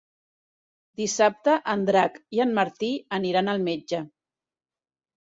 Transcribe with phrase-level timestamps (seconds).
[1.01, 4.05] Dissabte en Drac i en Martí aniran al metge.